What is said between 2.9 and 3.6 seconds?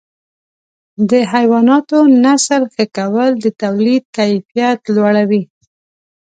کول د